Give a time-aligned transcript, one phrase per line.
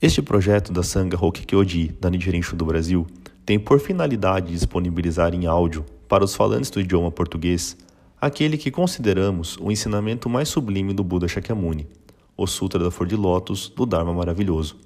[0.00, 3.04] Este projeto da Sangha Hokkyoji da Nichiren do Brasil
[3.44, 7.76] tem por finalidade disponibilizar em áudio para os falantes do idioma português
[8.20, 11.88] aquele que consideramos o ensinamento mais sublime do Buda Shakyamuni,
[12.36, 14.76] o Sutra da Flor de Lótus do Dharma Maravilhoso.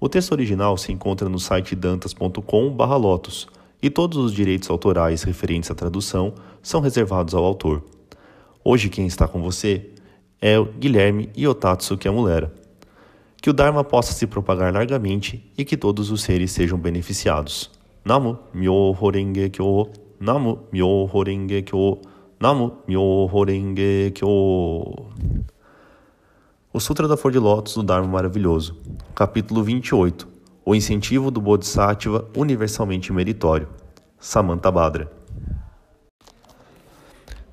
[0.00, 3.46] O texto original se encontra no site dantas.com/lotus
[3.82, 6.32] e todos os direitos autorais referentes à tradução
[6.62, 7.84] são reservados ao autor.
[8.64, 9.90] Hoje quem está com você
[10.40, 12.58] é Guilherme Iotatsu Kiamulera
[13.40, 17.70] que o Dharma possa se propagar largamente e que todos os seres sejam beneficiados.
[18.04, 21.98] Namu Myoho Renge Kyo, Namu Myoho Renge Kyo,
[22.38, 25.08] Namu Myoho Renge Kyo.
[26.72, 28.78] O Sutra da Flor de Lótus do Dharma Maravilhoso,
[29.14, 30.28] capítulo 28.
[30.62, 33.68] O incentivo do Bodhisattva universalmente meritório.
[34.18, 35.10] Samantabhadra.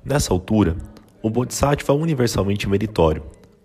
[0.04, 0.76] Nessa altura,
[1.22, 3.22] o Bodhisattva universalmente meritório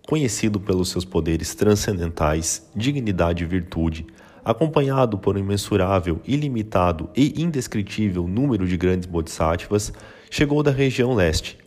[0.08, 4.06] conhecido pelos seus poderes transcendentais, dignidade e virtude,
[4.44, 9.94] acompanhado por um imensurável, ilimitado e indescritível número de grandes bodhisattvas,
[10.30, 11.58] chegou da região leste.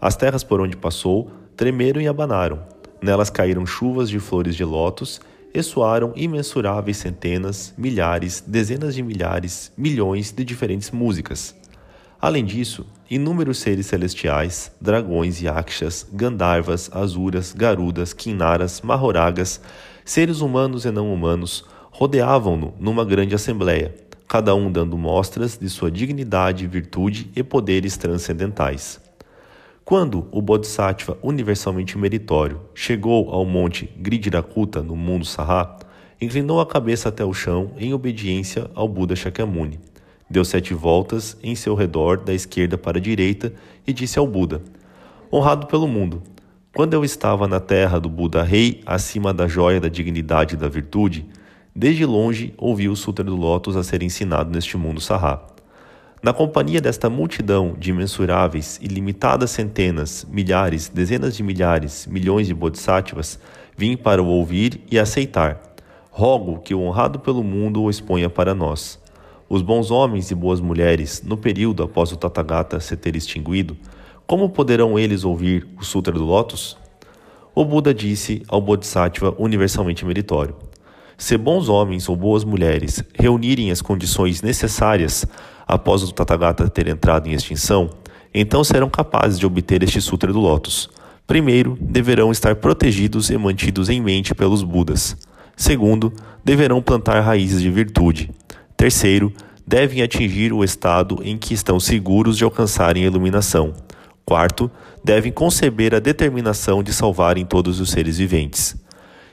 [0.00, 2.66] As terras por onde passou tremeram e abanaram.
[3.00, 5.20] Nelas caíram chuvas de flores de lótus
[5.52, 11.54] e soaram imensuráveis centenas, milhares, dezenas de milhares, milhões de diferentes músicas.
[12.24, 19.60] Além disso, inúmeros seres celestiais, dragões, yakshas, gandharvas, asuras, garudas, quinaras, mahoragas,
[20.06, 23.94] seres humanos e não humanos, rodeavam-no numa grande assembleia,
[24.26, 28.98] cada um dando mostras de sua dignidade, virtude e poderes transcendentais.
[29.84, 35.76] Quando o Bodhisattva universalmente meritório chegou ao monte Gridirakuta no mundo Saha,
[36.18, 39.78] inclinou a cabeça até o chão em obediência ao Buda Shakyamuni.
[40.28, 43.52] Deu sete voltas em seu redor, da esquerda para a direita,
[43.86, 44.62] e disse ao Buda:
[45.32, 46.22] Honrado pelo mundo,
[46.74, 50.68] quando eu estava na terra do Buda Rei, acima da joia da dignidade e da
[50.68, 51.24] virtude,
[51.74, 55.40] desde longe ouvi o Sutra do Lótus a ser ensinado neste mundo Sahá.
[56.24, 63.38] Na companhia desta multidão de imensuráveis, ilimitadas centenas, milhares, dezenas de milhares, milhões de bodhisattvas,
[63.76, 65.60] vim para o ouvir e aceitar.
[66.10, 68.98] Rogo que o honrado pelo mundo o exponha para nós.
[69.48, 73.76] Os bons homens e boas mulheres, no período após o Tathagata se ter extinguido,
[74.26, 76.78] como poderão eles ouvir o Sutra do Lótus?
[77.54, 80.56] O Buda disse ao Bodhisattva universalmente meritório:
[81.18, 85.26] Se bons homens ou boas mulheres reunirem as condições necessárias
[85.66, 87.90] após o Tathagata ter entrado em extinção,
[88.32, 90.88] então serão capazes de obter este Sutra do Lótus.
[91.26, 95.16] Primeiro, deverão estar protegidos e mantidos em mente pelos Budas.
[95.56, 96.12] Segundo,
[96.44, 98.30] deverão plantar raízes de virtude.
[98.84, 99.32] Terceiro,
[99.66, 103.72] devem atingir o estado em que estão seguros de alcançarem a iluminação.
[104.26, 104.70] Quarto,
[105.02, 108.76] devem conceber a determinação de salvarem todos os seres viventes.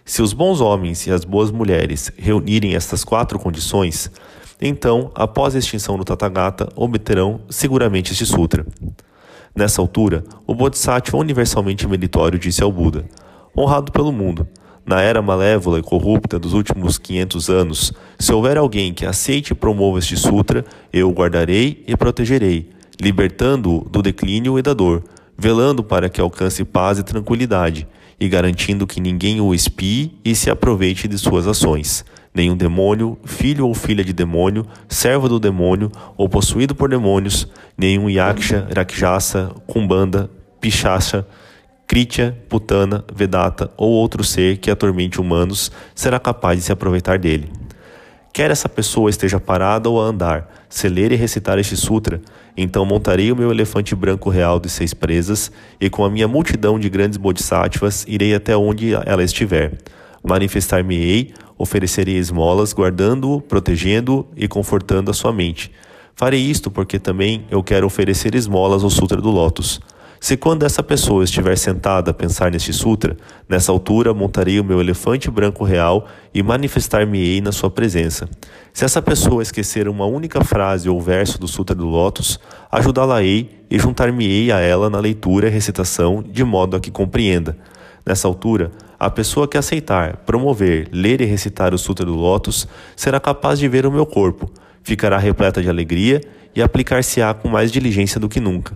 [0.06, 4.10] Se os bons homens e as boas mulheres reunirem estas quatro condições,
[4.62, 8.66] então, após a extinção do Tathagata, obterão seguramente este sutra.
[9.54, 13.04] Nessa altura, o Bodhisattva universalmente meritório disse ao Buda:
[13.54, 14.48] Honrado pelo mundo,
[14.86, 19.56] na era malévola e corrupta dos últimos 500 anos, se houver alguém que aceite e
[19.56, 22.70] promova este sutra, eu o guardarei e protegerei,
[23.00, 25.04] libertando-o do declínio e da dor,
[25.38, 27.88] velando para que alcance paz e tranquilidade,
[28.20, 32.06] e garantindo que ninguém o espie e se aproveite de suas ações.
[32.34, 37.48] Nenhum demônio, filho ou filha de demônio, servo do demônio ou possuído por demônios,
[37.78, 40.30] nenhum yaksha, rakshasa, kumbanda,
[40.62, 41.26] pichacha,
[41.92, 47.52] Kritya, Putana, Vedata ou outro ser que atormente humanos será capaz de se aproveitar dele.
[48.32, 52.22] Quer essa pessoa esteja parada ou a andar, se ler e recitar este sutra,
[52.56, 56.80] então montarei o meu elefante branco real de seis presas e com a minha multidão
[56.80, 59.78] de grandes bodhisattvas irei até onde ela estiver.
[60.24, 65.70] Manifestar-me-ei, oferecerei esmolas, guardando-o, protegendo-o e confortando a sua mente.
[66.16, 69.82] Farei isto porque também eu quero oferecer esmolas ao Sutra do Lótus.
[70.24, 73.18] Se quando essa pessoa estiver sentada a pensar neste sutra,
[73.50, 78.30] nessa altura montarei o meu elefante branco real e manifestar-me-ei na sua presença.
[78.72, 82.40] Se essa pessoa esquecer uma única frase ou verso do Sutra do Lótus,
[82.72, 87.58] ajudá-la-ei e juntar-me-ei a ela na leitura e recitação, de modo a que compreenda.
[88.06, 93.20] Nessa altura, a pessoa que aceitar, promover, ler e recitar o Sutra do Lótus será
[93.20, 94.52] capaz de ver o meu corpo,
[94.84, 96.22] ficará repleta de alegria
[96.56, 98.76] e aplicar-se-á com mais diligência do que nunca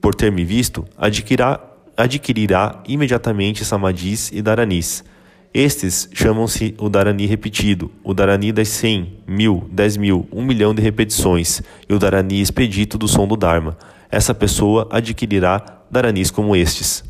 [0.00, 1.60] por ter me visto, adquirirá,
[1.96, 5.04] adquirirá imediatamente samadhis e dharanis.
[5.52, 10.80] Estes chamam-se o dharani repetido, o dharani das cem, mil, dez mil, um milhão de
[10.80, 13.76] repetições e o dharani expedito do som do Dharma.
[14.10, 15.60] Essa pessoa adquirirá
[15.90, 17.02] dharanis como estes.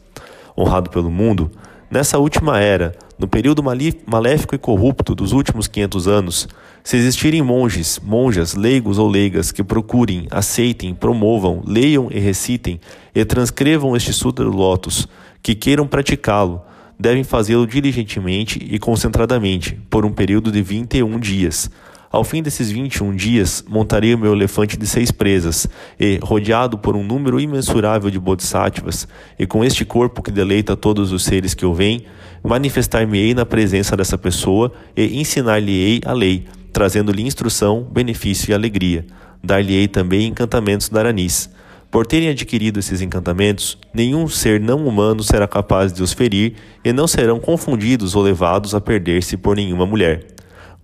[0.57, 1.51] Honrado pelo mundo,
[1.91, 6.49] nessa última era, no período maléfico e corrupto dos últimos 500 anos,
[6.83, 12.81] se existirem monges, monjas, leigos ou leigas que procurem, aceitem, promovam, leiam e recitem
[13.15, 15.07] e transcrevam este Sutra do Lótus,
[15.43, 16.63] que queiram praticá-lo,
[16.99, 21.71] devem fazê-lo diligentemente e concentradamente, por um período de 21 dias.
[22.13, 25.69] Ao fim desses 21 dias, montarei o meu elefante de seis presas,
[25.99, 29.07] e, rodeado por um número imensurável de bodhisattvas,
[29.39, 32.05] e com este corpo que deleita todos os seres que eu veem,
[32.43, 39.07] manifestar-me-ei na presença dessa pessoa e ensinar-lhe-ei a lei, trazendo-lhe instrução, benefício e alegria.
[39.41, 41.49] Dar-lhe-ei também encantamentos da Aranis.
[41.93, 46.55] Por terem adquirido esses encantamentos, nenhum ser não humano será capaz de os ferir
[46.85, 50.27] e não serão confundidos ou levados a perder-se por nenhuma mulher.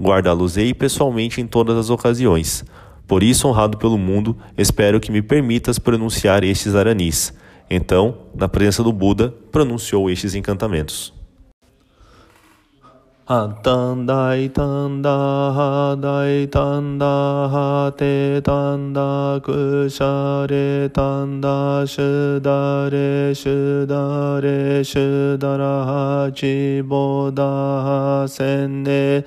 [0.01, 2.65] Guardá-los-ei pessoalmente em todas as ocasiões.
[3.07, 7.33] Por isso, honrado pelo mundo, espero que me permitas pronunciar estes aranis.
[7.71, 11.17] Então, na presença do Buda, pronunciou estes encantamentos.
[13.29, 29.25] Atandai tanda hadai tanda hate tanda kushare tanda shudare shudare shudara hachi boda senne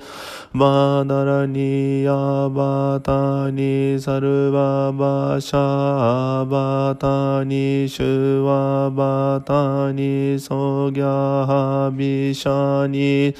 [0.52, 13.32] バダラニアバタニサルババシャバタニシュワバタニソギャハビシャニ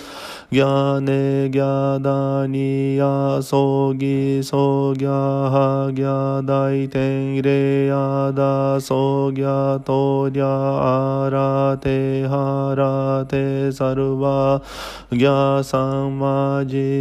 [0.52, 14.62] ギャネギャダニヤソギソギャハギャダイテンレヤダソギャトリャアラテハラテサルバ
[15.10, 16.99] ギャサンマジ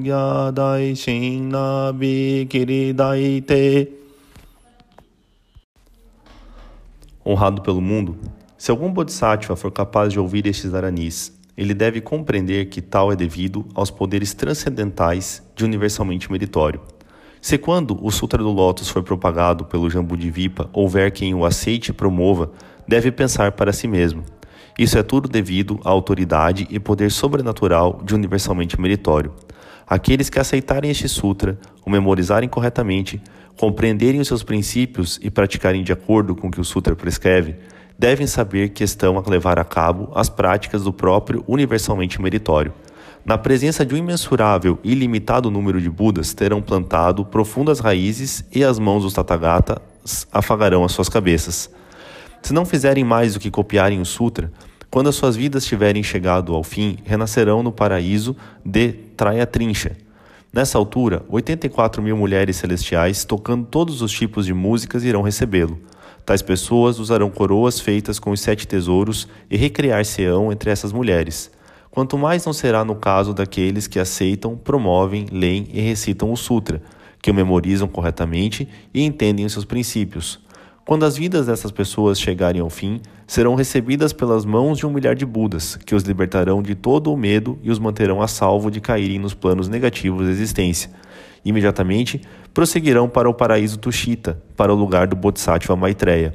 [0.00, 2.48] gyadai shinnabi
[7.24, 8.16] Honrado pelo mundo,
[8.56, 13.16] se algum bodhisattva for capaz de ouvir estes aranis, ele deve compreender que tal é
[13.16, 16.80] devido aos poderes transcendentais de universalmente meritório.
[17.40, 21.94] Se quando o Sutra do Lótus for propagado pelo Jambudvipa houver quem o aceite e
[21.94, 22.50] promova,
[22.86, 24.24] deve pensar para si mesmo.
[24.78, 29.32] Isso é tudo devido à autoridade e poder sobrenatural de universalmente meritório.
[29.86, 33.20] Aqueles que aceitarem este sutra, o memorizarem corretamente,
[33.56, 37.56] compreenderem os seus princípios e praticarem de acordo com o que o sutra prescreve,
[37.98, 42.72] devem saber que estão a levar a cabo as práticas do próprio universalmente meritório.
[43.24, 48.64] Na presença de um imensurável e ilimitado número de Budas, terão plantado profundas raízes e
[48.64, 51.70] as mãos dos Tathagatas afagarão as suas cabeças.
[52.42, 54.50] Se não fizerem mais do que copiarem o sutra,
[54.90, 58.34] quando as suas vidas tiverem chegado ao fim, renascerão no paraíso
[58.64, 59.96] de Traya-Trincha.
[60.50, 65.78] Nessa altura, 84 mil mulheres celestiais, tocando todos os tipos de músicas, irão recebê-lo.
[66.24, 71.50] Tais pessoas usarão coroas feitas com os sete tesouros e recriar-se-ão entre essas mulheres.
[71.90, 76.82] Quanto mais não será no caso daqueles que aceitam, promovem, leem e recitam o Sutra,
[77.20, 80.38] que o memorizam corretamente e entendem os seus princípios.
[80.84, 85.14] Quando as vidas dessas pessoas chegarem ao fim, serão recebidas pelas mãos de um milhar
[85.14, 88.80] de Budas, que os libertarão de todo o medo e os manterão a salvo de
[88.80, 90.90] caírem nos planos negativos da existência.
[91.44, 92.22] Imediatamente,
[92.54, 96.34] prosseguirão para o paraíso Tushita, para o lugar do Bodhisattva Maitreya.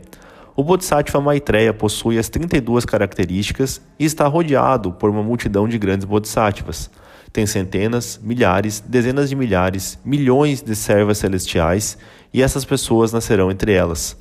[0.55, 6.05] O Bodhisattva Maitreya possui as 32 características e está rodeado por uma multidão de grandes
[6.05, 6.91] Bodhisattvas.
[7.31, 11.97] Tem centenas, milhares, dezenas de milhares, milhões de servas celestiais
[12.31, 14.15] e essas pessoas nascerão entre elas.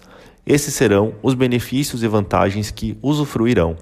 [0.46, 3.76] Esses serão os benefícios e vantagens que usufruirão.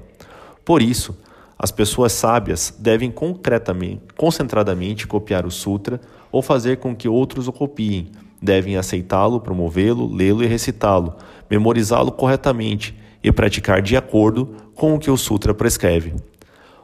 [0.64, 1.16] Por isso,
[1.56, 6.00] as pessoas sábias devem concretamente, concentradamente copiar o Sutra
[6.32, 8.10] ou fazer com que outros o copiem.
[8.42, 11.14] Devem aceitá-lo, promovê-lo, lê-lo e recitá-lo,
[11.50, 16.14] memorizá-lo corretamente e praticar de acordo com o que o Sutra prescreve.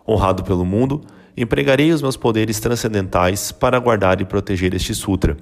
[0.07, 1.03] Honrado pelo mundo,
[1.37, 5.37] empregarei os meus poderes transcendentais para guardar e proteger este Sutra.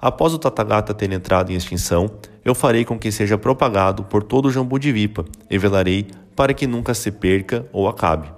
[0.00, 2.10] Após o Tathagata ter entrado em extinção,
[2.44, 6.94] eu farei com que seja propagado por todo o Jambudvipa e velarei para que nunca
[6.94, 8.32] se perca ou acabe.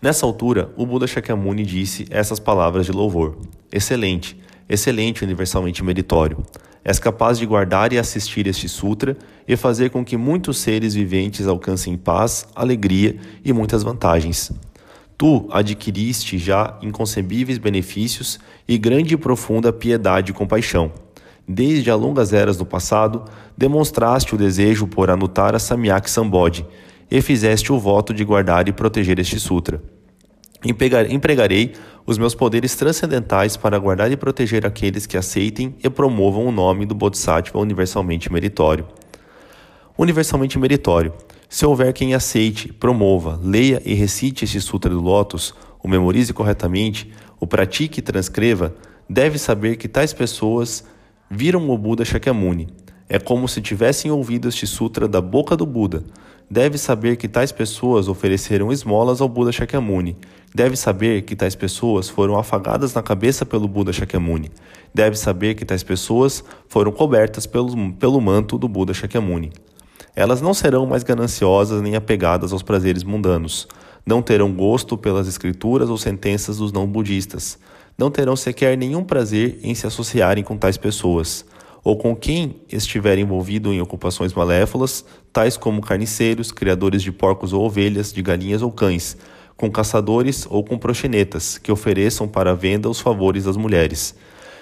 [0.00, 3.38] Nessa altura, o Buda Shakyamuni disse essas palavras de louvor:
[3.72, 4.38] Excelente,
[4.68, 6.44] excelente universalmente meritório.
[6.88, 9.14] És capaz de guardar e assistir este sutra
[9.46, 13.14] e fazer com que muitos seres viventes alcancem paz, alegria
[13.44, 14.50] e muitas vantagens.
[15.18, 20.90] Tu adquiriste já inconcebíveis benefícios e grande e profunda piedade e compaixão.
[21.46, 23.22] Desde as longas eras do passado,
[23.54, 26.64] demonstraste o desejo por anotar a Samyak Sambodhi
[27.10, 29.97] e fizeste o voto de guardar e proteger este sutra.
[30.64, 31.74] Empregarei
[32.04, 36.84] os meus poderes transcendentais para guardar e proteger aqueles que aceitem e promovam o nome
[36.84, 38.86] do Bodhisattva universalmente meritório.
[39.96, 41.12] Universalmente meritório.
[41.48, 47.12] Se houver quem aceite, promova, leia e recite este Sutra do Lótus, o memorize corretamente,
[47.38, 48.74] o pratique e transcreva,
[49.08, 50.84] deve saber que tais pessoas
[51.30, 52.68] viram o Buda Shakyamuni.
[53.08, 56.04] É como se tivessem ouvido este sutra da boca do Buda.
[56.50, 60.14] Deve saber que tais pessoas ofereceram esmolas ao Buda Shakyamuni.
[60.54, 64.50] Deve saber que tais pessoas foram afagadas na cabeça pelo Buda Shakyamuni.
[64.92, 69.52] Deve saber que tais pessoas foram cobertas pelo, pelo manto do Buda Shakyamuni.
[70.14, 73.68] Elas não serão mais gananciosas nem apegadas aos prazeres mundanos.
[74.04, 77.58] Não terão gosto pelas escrituras ou sentenças dos não-budistas.
[77.96, 81.44] Não terão sequer nenhum prazer em se associarem com tais pessoas,
[81.82, 87.64] ou com quem estiver envolvido em ocupações malévolas, tais como carniceiros, criadores de porcos ou
[87.64, 89.16] ovelhas, de galinhas ou cães,
[89.56, 94.14] com caçadores ou com proxenetas, que ofereçam para venda os favores das mulheres.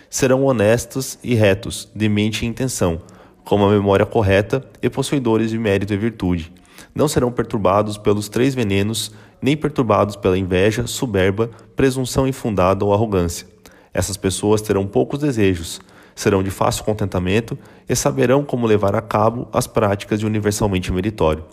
[0.09, 3.01] Serão honestos e retos, de mente e intenção
[3.47, 6.53] com uma memória correta e possuidores de mérito e virtude.
[6.93, 13.47] Não serão perturbados pelos três venenos, nem perturbados pela inveja, soberba, presunção infundada ou arrogância.
[13.95, 15.81] Essas pessoas terão poucos desejos,
[16.17, 17.57] serão de fácil contentamento
[17.89, 21.45] e saberão como levar a cabo as práticas de universalmente meritório.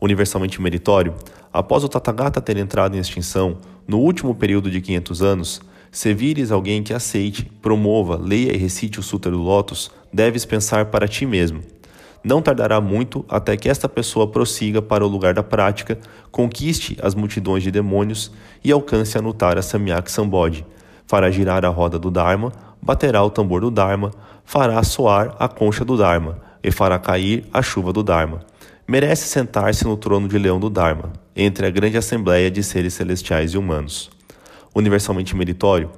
[0.00, 1.14] Universalmente meritório,
[1.52, 6.52] após o Tathagata ter entrado em extinção, no último período de 500 anos, se vires
[6.52, 11.24] alguém que aceite, promova, leia e recite o Sutra do Lótus, deves pensar para ti
[11.24, 11.62] mesmo.
[12.22, 15.98] Não tardará muito até que esta pessoa prossiga para o lugar da prática,
[16.30, 18.30] conquiste as multidões de demônios
[18.62, 20.66] e alcance a nutar a Samyak Sambodhi.
[21.06, 24.10] Fará girar a roda do Dharma, baterá o tambor do Dharma,
[24.44, 28.40] fará soar a concha do Dharma e fará cair a chuva do Dharma.
[28.86, 33.52] Merece sentar-se no trono de leão do Dharma, entre a grande assembleia de seres celestiais
[33.52, 34.10] e humanos
[34.74, 35.90] universalmente meritório,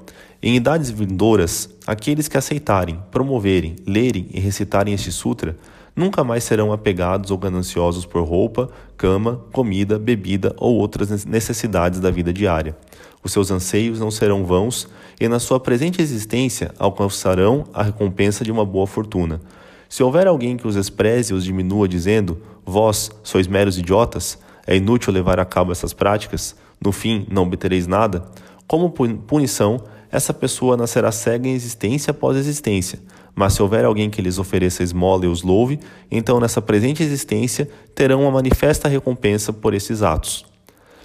[0.42, 5.56] em idades vindouras, aqueles que aceitarem, promoverem, lerem e recitarem este sutra
[5.94, 12.11] nunca mais serão apegados ou gananciosos por roupa, cama, comida, bebida ou outras necessidades da
[12.11, 12.76] vida diária.
[13.23, 14.88] Os seus anseios não serão vãos
[15.20, 19.40] e, na sua presente existência, alcançarão a recompensa de uma boa fortuna.
[19.88, 24.76] Se houver alguém que os despreze e os diminua, dizendo: Vós sois meros idiotas, é
[24.76, 28.25] inútil levar a cabo essas práticas, no fim não obtereis nada,
[28.66, 29.82] como punição,
[30.12, 33.00] essa pessoa nascerá cega em existência após existência.
[33.34, 37.68] Mas se houver alguém que lhes ofereça esmola e os louve, então nessa presente existência
[37.94, 40.44] terão uma manifesta recompensa por esses atos.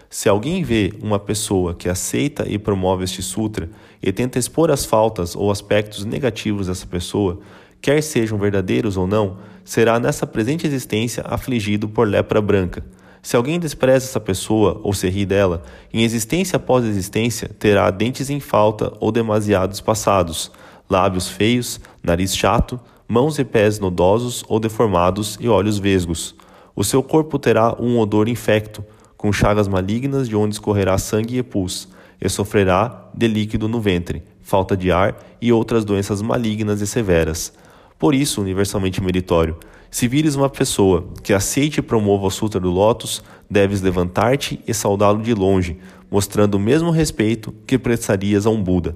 [0.09, 3.69] Se alguém vê uma pessoa que aceita e promove este sutra
[4.01, 7.39] e tenta expor as faltas ou aspectos negativos dessa pessoa,
[7.81, 12.83] quer sejam verdadeiros ou não, será nessa presente existência afligido por lepra branca
[13.25, 18.29] se alguém despreza essa pessoa ou se ri dela, em existência após existência, terá dentes
[18.29, 20.51] em falta ou demasiados passados,
[20.89, 26.35] lábios feios, nariz chato, mãos e pés nodosos ou deformados e olhos vesgos.
[26.75, 28.83] O seu corpo terá um odor infecto,
[29.15, 31.87] com chagas malignas de onde escorrerá sangue e pus,
[32.21, 37.53] e sofrerá de líquido no ventre, falta de ar e outras doenças malignas e severas.
[37.97, 39.57] Por isso, universalmente meritório,
[39.89, 44.73] se vires uma pessoa que aceite e promova o Sutra do Lótus, deves levantar-te e
[44.73, 45.77] saudá-lo de longe,
[46.11, 48.93] mostrando o mesmo respeito que prestarias a um Buda.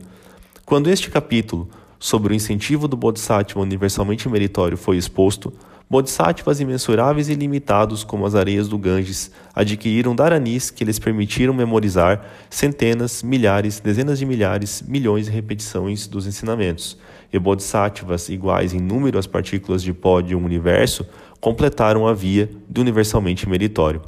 [0.70, 5.52] Quando este capítulo sobre o incentivo do Bodhisattva universalmente meritório foi exposto,
[5.90, 12.24] Bodhisattvas imensuráveis e ilimitados como as areias do Ganges adquiriram Dharanis que lhes permitiram memorizar
[12.52, 17.00] centenas, milhares, dezenas de milhares, milhões de repetições dos ensinamentos.
[17.34, 21.04] E Bodhisattvas iguais em número às partículas de pó de um universo
[21.40, 24.04] completaram a via do universalmente meritório.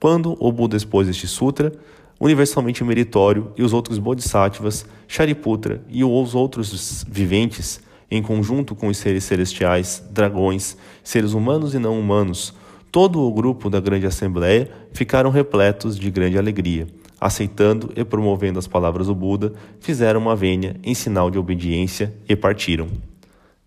[0.00, 1.72] Quando o Buda expôs este sutra,
[2.20, 8.96] universalmente meritório e os outros Bodhisattvas, Shariputra e os outros viventes em conjunto com os
[8.96, 12.54] seres celestiais, dragões, seres humanos e não humanos,
[12.92, 16.86] todo o grupo da grande assembleia ficaram repletos de grande alegria.
[17.20, 22.36] Aceitando e promovendo as palavras do Buda, fizeram uma vênia em sinal de obediência e
[22.36, 22.88] partiram.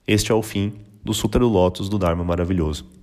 [0.08, 2.97] Este é o fim do Sutra do Lótus do Dharma Maravilhoso.